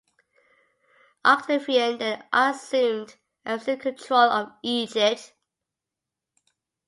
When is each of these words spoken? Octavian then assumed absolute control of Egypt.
Octavian 1.23 1.99
then 1.99 2.23
assumed 2.33 3.17
absolute 3.45 3.81
control 3.81 4.31
of 4.31 4.51
Egypt. 4.63 5.35